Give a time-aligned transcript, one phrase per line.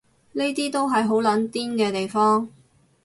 [0.31, 2.49] 呢啲都係好撚癲嘅地方